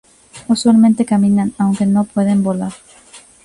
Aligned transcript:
Usualmente 0.47 1.05
caminan 1.05 1.53
aunque 1.59 1.85
no 1.85 2.05
pueden 2.05 2.41
volar. 2.41 2.73